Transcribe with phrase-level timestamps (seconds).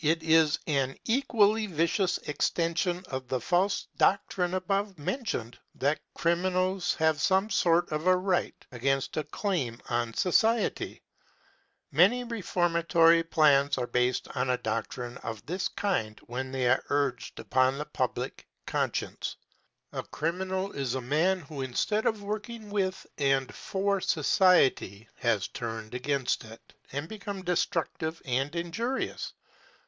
[0.00, 7.20] It is an especially vicious extension of the false doctrine above mentioned that criminals have
[7.20, 11.02] some sort of a right against or claim on society.
[11.90, 17.40] Many reformatory plans are based on a doctrine of this kind when they are urged
[17.40, 19.34] upon the public conscience.
[19.90, 25.48] A criminal is a man who, instead of working with and for the society, has
[25.48, 29.32] turned against it, and become destructive and injurious.